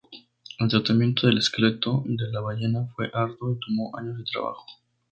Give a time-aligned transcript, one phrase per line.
[0.57, 4.65] El tratamiento del esqueleto de la ballena fue arduo y tomó años de trabajo.